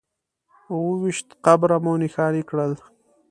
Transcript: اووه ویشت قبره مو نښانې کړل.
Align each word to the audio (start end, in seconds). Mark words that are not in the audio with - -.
اووه 0.71 0.95
ویشت 1.01 1.27
قبره 1.45 1.77
مو 1.83 1.93
نښانې 2.01 2.43
کړل. 2.49 2.71